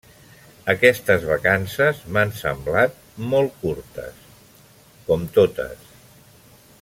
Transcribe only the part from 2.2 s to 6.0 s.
semblat molt curtes, com totes.